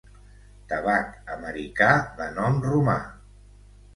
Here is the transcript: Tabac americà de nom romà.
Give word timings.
Tabac 0.71 1.11
americà 1.33 1.91
de 2.21 2.29
nom 2.39 2.57
romà. 2.65 2.99